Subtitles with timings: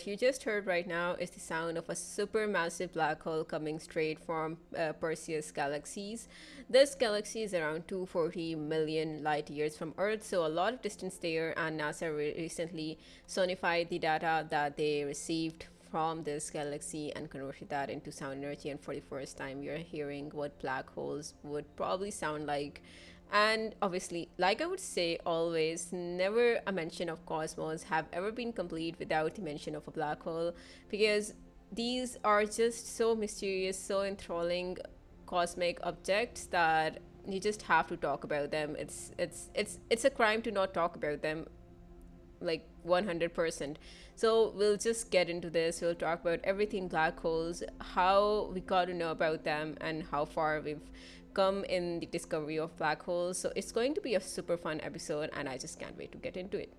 [0.00, 3.78] what you just heard right now is the sound of a supermassive black hole coming
[3.78, 6.26] straight from uh, Perseus galaxies.
[6.70, 11.18] This galaxy is around 240 million light years from Earth, so a lot of distance
[11.18, 11.52] there.
[11.58, 17.68] And NASA re- recently sonified the data that they received from this galaxy and converted
[17.68, 18.70] that into sound energy.
[18.70, 22.80] And for the first time, are hearing what black holes would probably sound like
[23.32, 28.52] and obviously, like I would say always, never a mention of cosmos have ever been
[28.52, 30.52] complete without the mention of a black hole
[30.88, 31.34] because
[31.72, 34.78] these are just so mysterious, so enthralling
[35.26, 38.74] cosmic objects that you just have to talk about them.
[38.78, 41.46] It's it's it's it's a crime to not talk about them
[42.40, 43.76] like 100%.
[44.16, 45.80] So we'll just get into this.
[45.80, 50.24] We'll talk about everything black holes, how we got to know about them and how
[50.24, 50.80] far we've
[51.34, 53.38] come in the discovery of black holes.
[53.38, 56.18] So it's going to be a super fun episode, and I just can't wait to
[56.18, 56.72] get into it.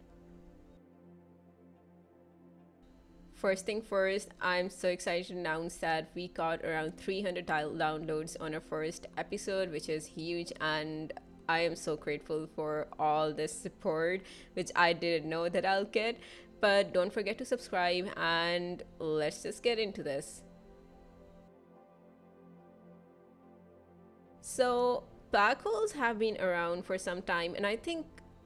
[3.33, 8.53] First thing first, I'm so excited to announce that we got around 300 downloads on
[8.53, 11.11] our first episode, which is huge, and
[11.49, 14.21] I am so grateful for all this support,
[14.53, 16.19] which I didn't know that I'll get.
[16.59, 20.43] But don't forget to subscribe, and let's just get into this.
[24.41, 28.05] So, black holes have been around for some time, and I think,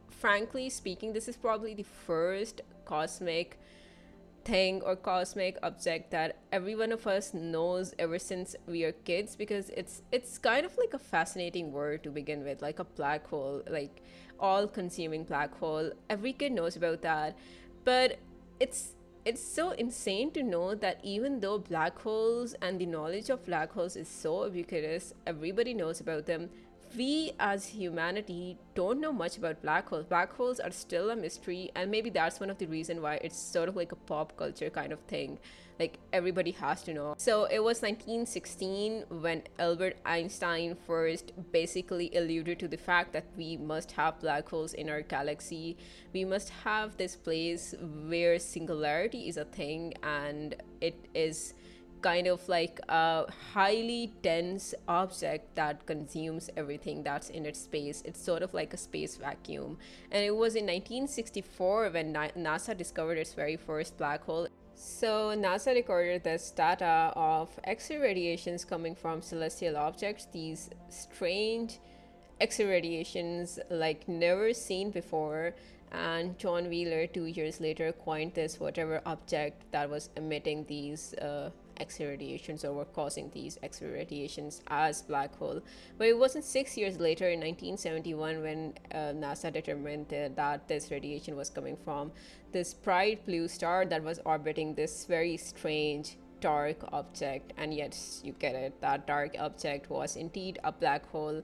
[0.09, 3.59] frankly speaking, this is probably the first cosmic
[4.43, 9.35] thing or cosmic object that every one of us knows ever since we are kids
[9.35, 13.25] because it's it's kind of like a fascinating word to begin with like a black
[13.25, 14.03] hole like
[14.39, 15.91] all consuming black hole.
[16.09, 17.37] Every kid knows about that.
[17.83, 18.19] But
[18.59, 18.93] it's
[19.25, 23.71] it's so insane to know that even though black holes and the knowledge of black
[23.71, 26.47] holes is so ubiquitous, everybody knows about them,
[26.95, 30.05] we as humanity don't know much about black holes.
[30.05, 33.37] Black holes are still a mystery, and maybe that's one of the reason why it's
[33.37, 35.39] sort of like a pop culture kind of thing.
[35.79, 37.15] Like everybody has to know.
[37.17, 43.57] So it was 1916 when Albert Einstein first basically alluded to the fact that we
[43.57, 45.77] must have black holes in our galaxy.
[46.13, 47.75] We must have this place
[48.07, 51.53] where singularity is a thing and it is
[52.05, 58.03] kind of like a highly dense object that consumes everything that's in its space.
[58.05, 59.79] It's sort of like a space vacuum.
[60.11, 64.47] And it was in 1964 when NASA discovered its very first black hole.
[64.75, 71.79] So, NASA recorded this data of X ray radiations coming from celestial objects, these strange
[72.39, 75.55] X ray radiations like never seen before.
[75.91, 81.49] And John Wheeler, two years later, coined this whatever object that was emitting these uh,
[81.77, 85.61] X-ray radiations or were causing these X-ray radiations as black hole.
[85.97, 91.35] But it wasn't six years later in 1971 when uh, NASA determined that this radiation
[91.35, 92.11] was coming from
[92.51, 97.53] this bright blue star that was orbiting this very strange dark object.
[97.57, 101.41] And yes, you get it, that dark object was indeed a black hole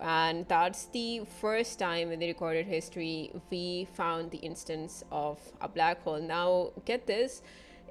[0.00, 5.68] and that's the first time in the recorded history we found the instance of a
[5.68, 6.20] black hole.
[6.20, 7.42] Now, get this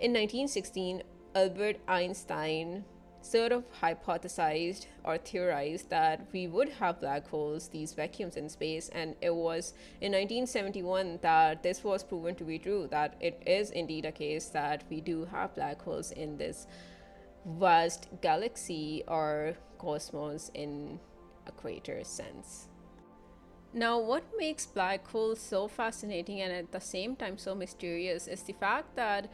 [0.01, 1.03] in 1916,
[1.35, 2.83] Albert Einstein
[3.21, 8.89] sort of hypothesized or theorized that we would have black holes, these vacuums in space,
[8.89, 13.71] and it was in 1971 that this was proven to be true, that it is
[13.71, 16.65] indeed a case that we do have black holes in this
[17.45, 20.99] vast galaxy or cosmos in
[21.47, 22.67] a greater sense.
[23.71, 28.41] Now, what makes black holes so fascinating and at the same time so mysterious is
[28.43, 29.29] the fact that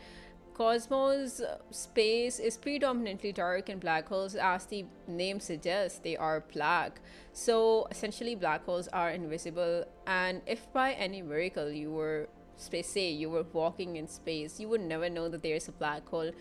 [0.56, 6.46] Cosmos uh, space is predominantly dark and black holes, as the name suggests, they are
[6.54, 7.02] black.
[7.34, 9.84] So essentially, black holes are invisible.
[10.08, 14.80] And if by any miracle you were, say, you were walking in space, you would
[14.80, 16.32] never know that there's a black hole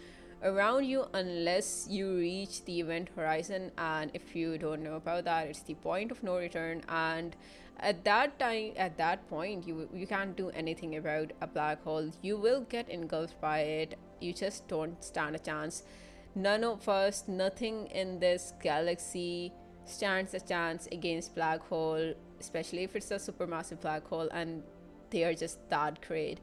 [0.44, 3.72] around you unless you reach the event horizon.
[3.76, 6.82] And if you don't know about that, it's the point of no return.
[6.88, 7.34] And
[7.80, 12.10] at that time at that point you you can't do anything about a black hole
[12.22, 15.84] you will get engulfed by it you just don't stand a chance.
[16.34, 19.52] None of us nothing in this galaxy
[19.84, 24.62] stands a chance against black hole especially if it's a supermassive black hole and
[25.10, 26.40] they are just that great.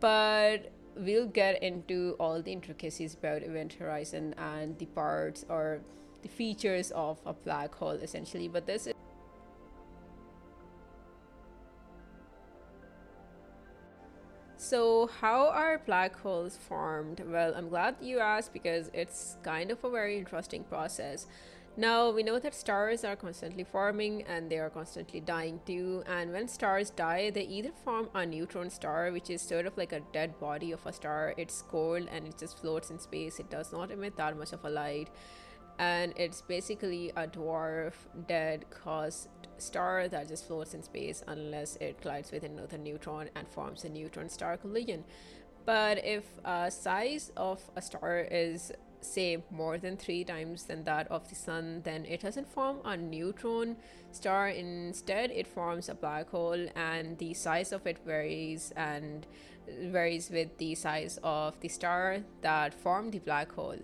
[0.00, 5.80] But we'll get into all the intricacies about event horizon and the parts or
[6.22, 8.94] the features of a black hole essentially but this is
[14.70, 17.20] So, how are black holes formed?
[17.26, 21.26] Well, I'm glad you asked because it's kind of a very interesting process.
[21.76, 26.04] Now, we know that stars are constantly forming and they are constantly dying too.
[26.06, 29.90] And when stars die, they either form a neutron star, which is sort of like
[29.90, 31.34] a dead body of a star.
[31.36, 34.64] It's cold and it just floats in space, it does not emit that much of
[34.64, 35.10] a light.
[35.80, 37.94] And it's basically a dwarf,
[38.28, 43.48] dead, caused star that just floats in space unless it collides with another neutron and
[43.48, 45.04] forms a neutron star collision.
[45.64, 51.10] But if a size of a star is say more than three times than that
[51.10, 53.74] of the sun then it doesn't form a neutron
[54.12, 59.26] star instead it forms a black hole and the size of it varies and
[59.84, 63.78] varies with the size of the star that formed the black hole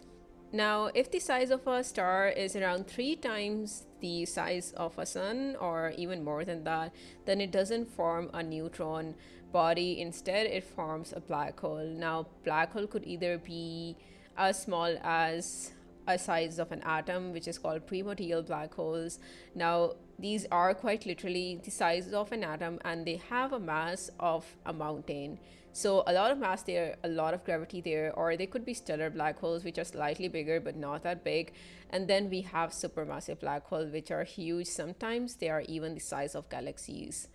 [0.53, 5.07] now if the size of a star is around three times the size of a
[5.07, 6.93] sun or even more than that
[7.25, 9.15] then it doesn't form a neutron
[9.53, 13.97] body instead it forms a black hole now black hole could either be
[14.37, 15.73] as small as
[16.07, 19.19] a size of an atom, which is called primordial black holes.
[19.55, 24.11] Now, these are quite literally the size of an atom and they have a mass
[24.19, 25.39] of a mountain.
[25.73, 28.73] So, a lot of mass there, a lot of gravity there, or they could be
[28.73, 31.53] stellar black holes, which are slightly bigger but not that big.
[31.91, 34.69] And then we have supermassive black holes, which are huge.
[34.69, 37.29] Sometimes they are even the size of galaxies.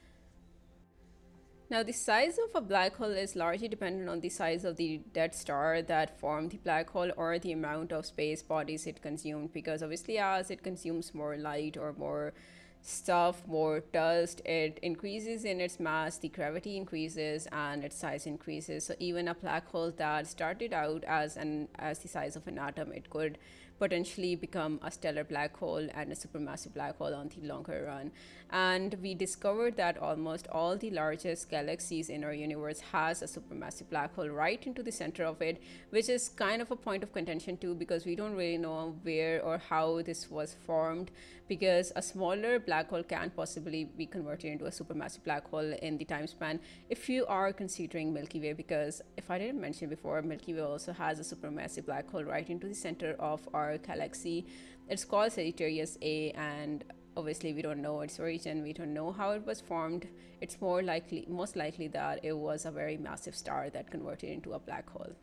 [1.70, 5.02] Now, the size of a black hole is largely dependent on the size of the
[5.14, 9.54] dead star that formed the black hole or the amount of space bodies it consumed,
[9.54, 12.34] because obviously, as it consumes more light or more
[12.82, 18.86] stuff, more dust, it increases in its mass, the gravity increases, and its size increases.
[18.86, 22.58] So, even a black hole that started out as an as the size of an
[22.58, 23.38] atom, it could
[23.82, 28.12] potentially become a stellar black hole and a supermassive black hole on the longer run.
[28.52, 33.90] And we discovered that almost all the largest galaxies in our universe has a supermassive
[33.90, 37.12] black hole right into the center of it, which is kind of a point of
[37.12, 41.10] contention too because we don't really know where or how this was formed
[41.52, 45.98] because a smaller black hole can possibly be converted into a supermassive black hole in
[45.98, 46.58] the time span
[46.90, 50.94] if you are considering Milky Way because if I didn't mention before Milky Way also
[50.94, 54.46] has a supermassive black hole right into the center of our our galaxy.
[54.90, 56.84] It's called Sagittarius A, and
[57.16, 58.62] obviously we don't know its origin.
[58.62, 60.08] We don't know how it was formed.
[60.42, 64.54] It's more likely, most likely, that it was a very massive star that converted into
[64.54, 65.16] a black hole.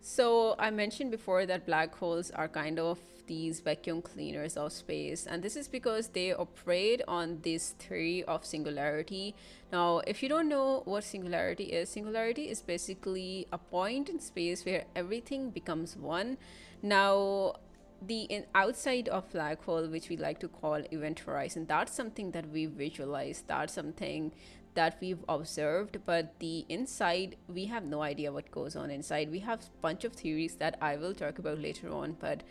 [0.00, 2.98] So I mentioned before that black holes are kind of
[3.30, 8.44] these vacuum cleaners of space and this is because they operate on this theory of
[8.44, 9.36] singularity.
[9.72, 14.64] Now if you don't know what singularity is singularity is basically a point in space
[14.66, 16.38] where everything becomes one.
[16.82, 17.54] Now
[18.02, 22.30] the in, outside of black hole which we like to call event horizon that's something
[22.30, 24.32] that we visualize that's something
[24.74, 29.30] that we've observed but the inside we have no idea what goes on inside.
[29.30, 32.42] We have bunch of theories that i will talk about later on but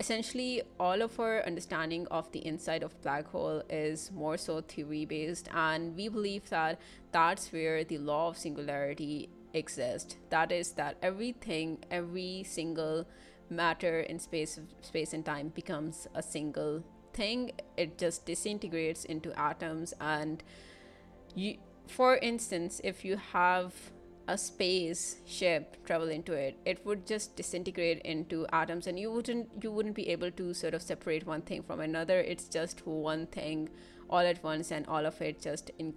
[0.00, 5.04] essentially all of our understanding of the inside of black hole is more so theory
[5.04, 6.80] based and we believe that
[7.12, 10.16] that's where the law of singularity exists.
[10.30, 13.06] That is that everything every single
[13.48, 16.82] matter in space space and time becomes a single
[17.12, 17.52] thing.
[17.76, 20.42] It just disintegrates into atoms and
[21.36, 23.72] you for instance if you have
[24.26, 29.48] a space ship travel into it it would just disintegrate into atoms and you wouldn't
[29.62, 32.20] you wouldn't be able to sort of separate one thing from another.
[32.20, 33.68] It's just one thing
[34.08, 35.94] all at once and all of it just in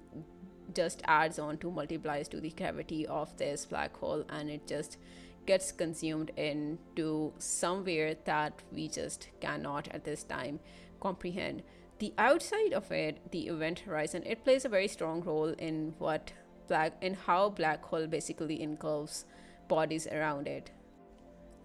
[0.74, 4.98] just adds on to multiplies to the gravity of this black hole and it just
[5.46, 10.60] gets consumed into somewhere that we just cannot at this time
[11.00, 11.64] comprehend.
[12.00, 16.34] The outside of it the event horizon it plays a very strong role in what
[16.68, 19.26] black in how black hole basically engulfs
[19.68, 20.72] bodies around it.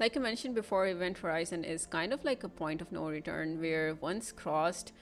[0.00, 3.60] Like I mentioned before, Event Horizon is kind of like a point of no return
[3.60, 4.92] where once crossed,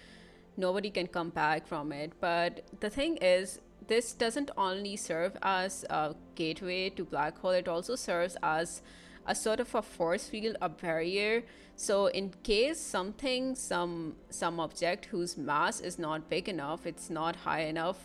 [0.57, 2.13] nobody can come back from it.
[2.21, 7.69] But the thing is, this doesn't only serve as a gateway to black hole, it
[7.69, 8.83] also serves as
[9.27, 11.43] a sort of a force field, a barrier.
[11.77, 17.37] So in case something, some some object whose mass is not big enough, it's not
[17.37, 17.99] high enough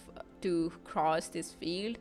[0.45, 1.97] to cross this field,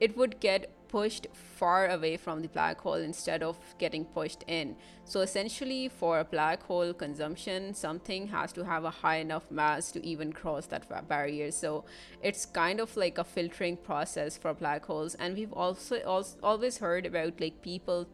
[0.00, 4.76] it would get pushed far away from the black hole instead of getting pushed in.
[5.04, 9.92] So essentially, for a black hole consumption, something has to have a high enough mass
[9.92, 11.50] to even cross that barrier.
[11.50, 11.84] So
[12.22, 15.14] it's kind of like a filtering process for black holes.
[15.14, 18.06] And we've also, also always heard about like people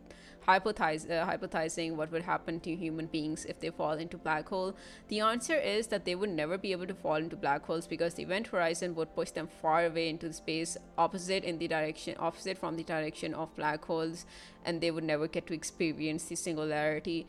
[0.48, 4.74] uh, hypothesizing what would happen to human beings if they fall into black hole
[5.08, 8.14] the answer is that they would never be able to fall into black holes because
[8.14, 12.58] the event horizon would push them far away into space opposite in the direction opposite
[12.58, 14.26] from the direction of black holes
[14.64, 17.26] and they would never get to experience the singularity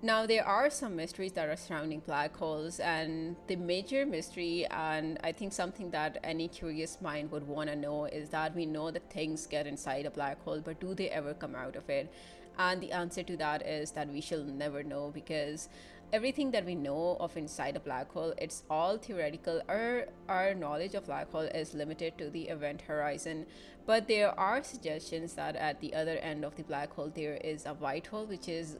[0.00, 5.18] now, there are some mysteries that are surrounding black holes, and the major mystery, and
[5.24, 8.92] I think something that any curious mind would want to know, is that we know
[8.92, 12.12] that things get inside a black hole, but do they ever come out of it?
[12.58, 15.68] And the answer to that is that we shall never know because
[16.12, 20.94] everything that we know of inside a black hole it's all theoretical our our knowledge
[20.94, 23.44] of black hole is limited to the event horizon
[23.84, 27.66] but there are suggestions that at the other end of the black hole there is
[27.66, 28.78] a white hole which is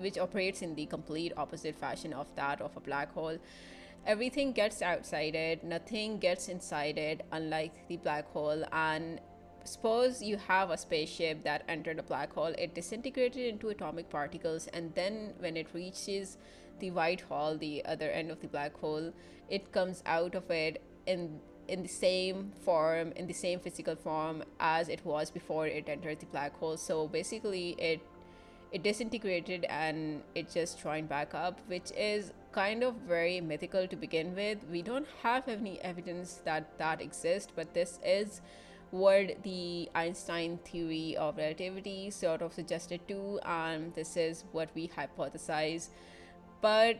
[0.00, 3.38] which operates in the complete opposite fashion of that of a black hole.
[4.06, 8.64] Everything gets outside it, nothing gets inside it, unlike the black hole.
[8.72, 9.20] And
[9.64, 14.68] suppose you have a spaceship that entered a black hole, it disintegrated into atomic particles,
[14.68, 16.38] and then when it reaches
[16.78, 19.12] the white hole, the other end of the black hole,
[19.50, 24.42] it comes out of it in in the same form, in the same physical form
[24.58, 26.76] as it was before it entered the black hole.
[26.76, 28.00] So basically, it
[28.72, 33.96] it disintegrated and it just joined back up, which is kind of very mythical to
[33.96, 34.58] begin with.
[34.70, 38.40] We don't have any evidence that that exists, but this is
[38.90, 44.88] what the Einstein theory of relativity sort of suggested too, and this is what we
[44.88, 45.90] hypothesize.
[46.60, 46.98] But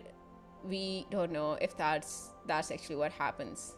[0.65, 3.75] we don't know if that's that's actually what happens.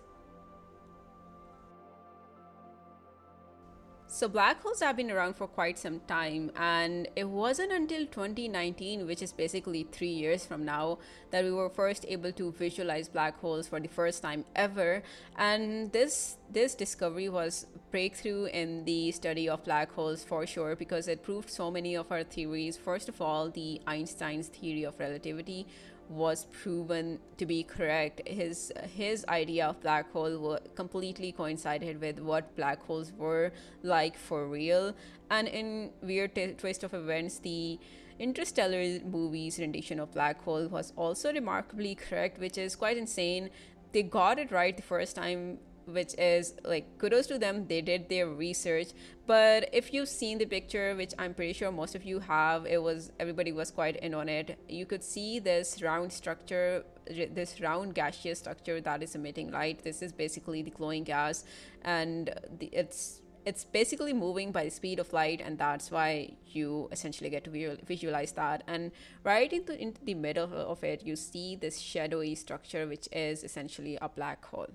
[4.12, 9.06] So, black holes have been around for quite some time, and it wasn't until 2019,
[9.06, 10.98] which is basically three years from now,
[11.30, 15.02] that we were first able to visualize black holes for the first time ever.
[15.38, 21.08] And this this discovery was breakthrough in the study of black holes for sure because
[21.08, 22.76] it proved so many of our theories.
[22.76, 25.66] First of all, the Einstein's theory of relativity,
[26.12, 28.26] was proven to be correct.
[28.26, 33.52] His his idea of black hole completely coincided with what black holes were
[33.82, 34.94] like for real.
[35.30, 37.78] And in weird t- twist of events, the
[38.18, 43.50] Interstellar movie's rendition of black hole was also remarkably correct, which is quite insane.
[43.92, 47.66] They got it right the first time which is like kudos to them.
[47.66, 48.88] They did their research.
[49.26, 52.82] But if you've seen the picture which i'm pretty sure most of you have it
[52.82, 54.58] was everybody was quite in on it.
[54.68, 59.82] You could see this round structure this round gaseous structure that is emitting light.
[59.82, 61.44] This is basically the glowing gas.
[61.82, 66.88] And the, it's it's basically moving by the speed of light and that's why you
[66.92, 68.62] essentially get to visualize that.
[68.66, 68.92] And
[69.24, 73.98] right into, into the middle of it you see this shadowy structure which is essentially
[74.00, 74.68] a black hole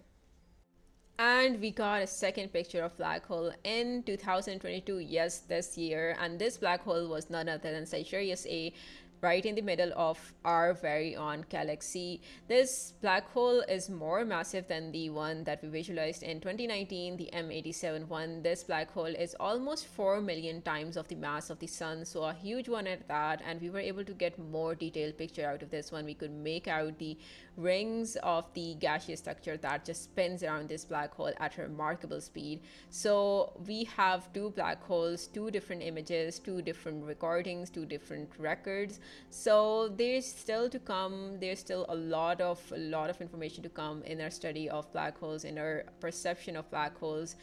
[1.19, 6.15] and we got a second picture of black hole in 2022 yes this year.
[6.21, 8.73] And this black hole was none other than sagittarius a
[9.21, 12.21] right in the middle of our very own galaxy.
[12.47, 17.29] This black hole is more massive than the one that we visualized in 2019, the
[17.33, 18.43] M87 one.
[18.43, 22.23] This black hole is almost 4 million times of the mass of the sun, so
[22.23, 23.41] a huge one at that.
[23.45, 26.05] And we were able to get more detailed picture out of this one.
[26.05, 27.17] We could make out the
[27.55, 32.21] rings of the gaseous structure that just spins around this black hole at a remarkable
[32.21, 32.61] speed.
[32.91, 38.99] So we have two black holes, two different images, two different recordings, two different records
[39.29, 43.69] so there's still to come there's still a lot of a lot of information to
[43.69, 47.35] come in our study of black holes in our perception of black holes.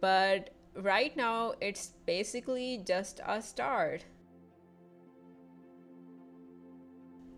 [0.00, 4.04] But right now it's basically just a start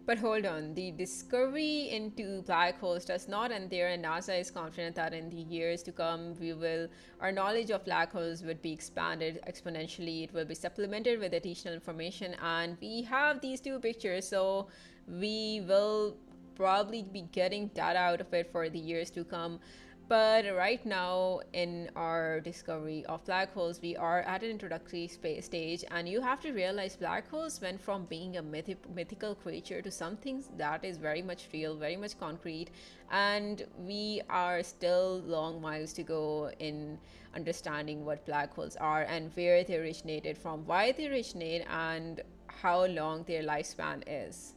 [0.06, 4.50] But hold on, the discovery into black holes does not end there, and NASA is
[4.50, 6.88] confident that in the years to come, we will
[7.20, 10.24] our knowledge of black holes would be expanded exponentially.
[10.24, 14.68] It will be supplemented with additional information, and we have these two pictures, so
[15.08, 16.18] we will
[16.54, 19.58] probably be getting data out of it for the years to come.
[20.06, 25.82] But right now, in our discovery of black holes, we are at an introductory stage,
[25.90, 29.90] and you have to realize black holes went from being a mythi- mythical creature to
[29.90, 32.68] something that is very much real, very much concrete,
[33.10, 36.98] and we are still long miles to go in
[37.34, 42.84] understanding what black holes are and where they originated from, why they originate, and how
[42.84, 44.52] long their lifespan is.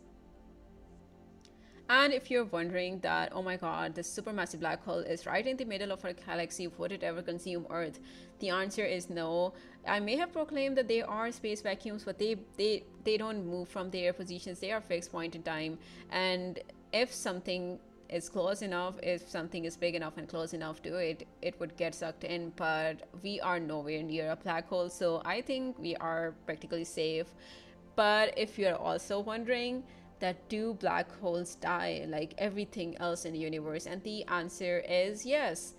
[1.89, 5.55] And if you're wondering that, oh my god, this supermassive black hole is right in
[5.55, 7.99] the middle of our galaxy, would it ever consume Earth?
[8.39, 9.53] The answer is no.
[9.87, 13.69] I may have proclaimed that they are space vacuums, but they they they don't move
[13.69, 14.59] from their positions.
[14.59, 15.79] They are fixed point in time.
[16.09, 16.59] And
[16.91, 17.79] if something
[18.09, 21.77] is close enough, if something is big enough and close enough to it, it would
[21.77, 22.51] get sucked in.
[22.57, 27.27] But we are nowhere near a black hole, so I think we are practically safe
[27.95, 29.83] But if you're also wondering,
[30.19, 33.85] that do black holes die like everything else in the universe?
[33.85, 35.73] And the answer is yes.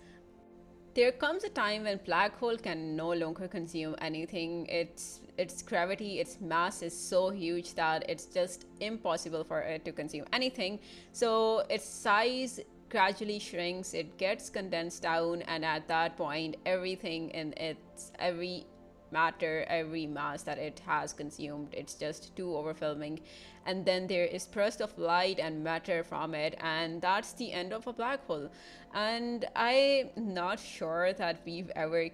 [0.95, 4.65] There comes a time when black hole can no longer consume anything.
[4.67, 9.91] Its its gravity, its mass is so huge that it's just impossible for it to
[9.91, 10.79] consume anything.
[11.13, 17.53] So its size gradually shrinks, it gets condensed down, and at that point, everything in
[17.53, 18.65] its every
[19.11, 23.19] matter, every mass that it has consumed, it's just too overwhelming.
[23.65, 27.73] And then there is burst of light and matter from it, and that's the end
[27.73, 28.49] of a black hole.
[28.93, 32.09] And I'm not sure that we've ever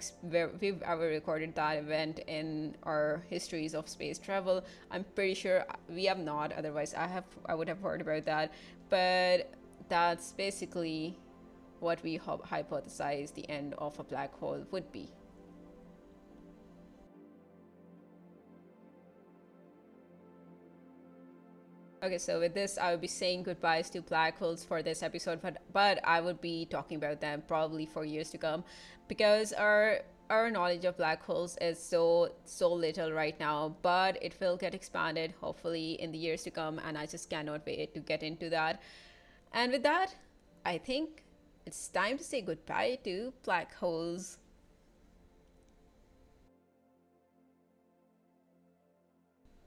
[0.59, 4.63] we've ever recorded that event in our histories of space travel.
[4.91, 6.51] I'm pretty sure we have not.
[6.51, 8.51] Otherwise, I have I would have heard about that.
[8.89, 9.53] But
[9.87, 11.17] that's basically
[11.79, 15.09] what we hypothesize the end of a black hole would be.
[22.05, 25.41] Okay, so with this, I will be saying goodbyes to black holes for this episode,
[25.41, 28.63] but but I would be talking about them probably for years to come,
[29.07, 34.35] because our our knowledge of black holes is so so little right now, but it
[34.39, 38.00] will get expanded hopefully in the years to come, and I just cannot wait to
[38.01, 38.83] get into that.
[39.51, 40.13] And with that,
[40.63, 41.24] I think
[41.65, 44.38] it's time to say goodbye to black holes.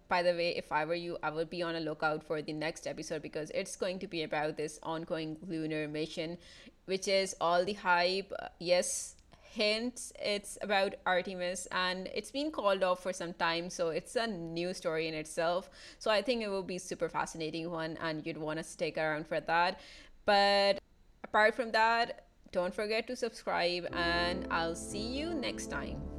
[0.09, 2.53] By the way, if I were you, I would be on a lookout for the
[2.53, 6.39] next episode because it's going to be about this ongoing lunar mission,
[6.87, 8.33] which is all the hype.
[8.59, 9.17] Yes,
[9.59, 14.27] hints it's about Artemis and it's been called off for some time, so it's a
[14.27, 15.69] new story in itself.
[15.99, 19.27] So I think it will be super fascinating one and you'd want to stick around
[19.27, 19.81] for that.
[20.25, 20.79] But
[21.25, 26.18] apart from that, don't forget to subscribe and I'll see you next time.